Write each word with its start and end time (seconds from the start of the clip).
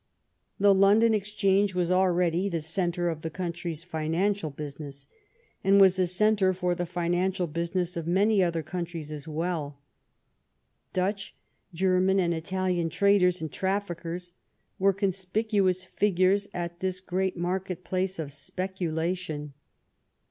The 0.59 0.73
London 0.73 1.13
Exchange 1.13 1.75
was 1.75 1.91
already 1.91 2.49
the 2.49 2.63
centre 2.63 3.07
of 3.09 3.21
the 3.21 3.29
country's 3.29 3.83
financial 3.83 4.49
business, 4.49 5.05
and 5.63 5.79
was 5.79 5.99
a 5.99 6.07
centre 6.07 6.53
for 6.55 6.73
the 6.73 6.87
financial 6.87 7.45
business 7.45 7.95
of 7.95 8.07
many 8.07 8.41
other 8.41 8.63
countries 8.63 9.11
as 9.11 9.27
well. 9.27 9.79
Dutch, 10.91 11.35
German, 11.71 12.19
and 12.19 12.33
Italian 12.33 12.89
traders 12.89 13.43
and 13.43 13.51
traffickers 13.51 14.31
were 14.79 14.91
conspicuous 14.91 15.83
figures 15.85 16.47
at 16.51 16.79
this 16.79 16.99
great 16.99 17.37
market 17.37 17.83
place 17.83 18.17
of 18.17 18.31
speculation. 18.31 19.53